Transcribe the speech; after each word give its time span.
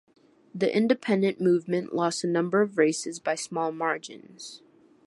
The 0.55 0.75
Independent 0.75 1.39
Movement 1.39 1.93
lost 1.93 2.23
a 2.23 2.27
number 2.27 2.63
of 2.63 2.79
races 2.79 3.19
by 3.19 3.35
small 3.35 3.71
margins. 3.71 4.63